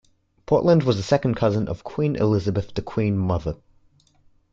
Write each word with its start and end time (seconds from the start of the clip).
Portland 0.47 0.81
was 0.81 0.97
a 0.97 1.03
second 1.03 1.35
cousin 1.35 1.67
of 1.67 1.83
Queen 1.83 2.15
Elizabeth 2.15 2.73
The 2.73 2.81
Queen 2.81 3.15
Mother. 3.19 3.57